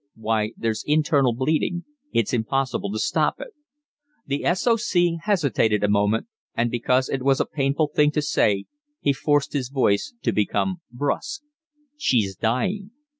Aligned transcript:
"Why, 0.15 0.53
there's 0.57 0.83
internal 0.87 1.35
bleeding. 1.35 1.85
It's 2.11 2.33
impossible 2.33 2.91
to 2.91 2.97
stop 2.97 3.39
it." 3.39 3.49
The 4.25 4.43
S. 4.43 4.65
O. 4.65 4.75
C. 4.75 5.19
hesitated 5.21 5.83
a 5.83 5.87
moment, 5.87 6.25
and 6.57 6.71
because 6.71 7.07
it 7.07 7.21
was 7.21 7.39
a 7.39 7.45
painful 7.45 7.89
thing 7.93 8.09
to 8.13 8.21
say 8.23 8.65
he 8.99 9.13
forced 9.13 9.53
his 9.53 9.69
voice 9.69 10.15
to 10.23 10.31
become 10.31 10.81
brusque. 10.91 11.43
"She's 11.97 12.35
dying." 12.35 12.89